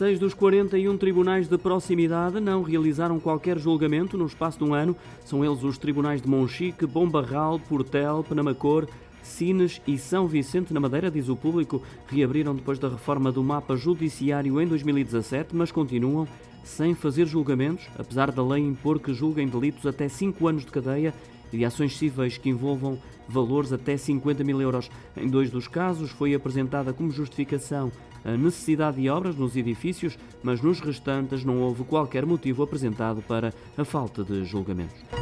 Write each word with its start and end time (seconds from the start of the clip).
Seis 0.00 0.18
dos 0.18 0.32
41 0.32 0.96
tribunais 0.96 1.46
de 1.46 1.58
proximidade 1.58 2.40
não 2.40 2.62
realizaram 2.62 3.20
qualquer 3.20 3.58
julgamento 3.58 4.16
no 4.16 4.24
espaço 4.24 4.56
de 4.56 4.64
um 4.64 4.72
ano. 4.72 4.96
São 5.26 5.44
eles 5.44 5.62
os 5.62 5.76
tribunais 5.76 6.22
de 6.22 6.26
Monchique, 6.26 6.86
Bombarral, 6.86 7.60
Portel, 7.60 8.24
Penamacor, 8.26 8.88
Sines 9.22 9.78
e 9.86 9.98
São 9.98 10.26
Vicente 10.26 10.72
na 10.72 10.80
Madeira, 10.80 11.10
diz 11.10 11.28
o 11.28 11.36
público, 11.36 11.82
reabriram 12.06 12.54
depois 12.54 12.78
da 12.78 12.88
reforma 12.88 13.30
do 13.30 13.44
mapa 13.44 13.76
judiciário 13.76 14.58
em 14.58 14.66
2017, 14.66 15.54
mas 15.54 15.70
continuam 15.70 16.26
sem 16.64 16.94
fazer 16.94 17.26
julgamentos, 17.26 17.86
apesar 17.98 18.32
da 18.32 18.42
lei 18.42 18.62
impor 18.62 18.98
que 19.00 19.12
julguem 19.12 19.48
delitos 19.48 19.84
até 19.84 20.08
5 20.08 20.48
anos 20.48 20.64
de 20.64 20.72
cadeia 20.72 21.12
de 21.52 21.64
ações 21.64 21.96
cíveis 21.96 22.38
que 22.38 22.48
envolvam 22.48 22.98
valores 23.28 23.72
até 23.72 23.96
50 23.96 24.42
mil 24.44 24.60
euros. 24.60 24.90
Em 25.16 25.28
dois 25.28 25.50
dos 25.50 25.68
casos 25.68 26.10
foi 26.10 26.34
apresentada 26.34 26.92
como 26.92 27.10
justificação 27.10 27.90
a 28.24 28.36
necessidade 28.36 29.00
de 29.00 29.08
obras 29.08 29.36
nos 29.36 29.56
edifícios, 29.56 30.18
mas 30.42 30.60
nos 30.60 30.80
restantes 30.80 31.44
não 31.44 31.60
houve 31.62 31.84
qualquer 31.84 32.26
motivo 32.26 32.62
apresentado 32.62 33.22
para 33.22 33.54
a 33.76 33.84
falta 33.84 34.22
de 34.22 34.44
julgamentos. 34.44 35.19